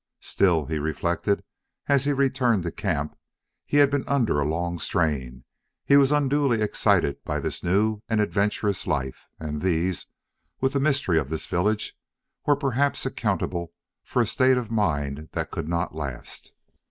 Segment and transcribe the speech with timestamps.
[0.23, 1.43] Still, he reflected,
[1.85, 3.15] as he returned to camp,
[3.67, 5.43] he had been under a long strain,
[5.85, 10.07] he was unduly excited by this new and adventurous life, and these,
[10.59, 11.95] with the mystery of this village,
[12.47, 16.51] were perhaps accountable for a state of mind that could not last.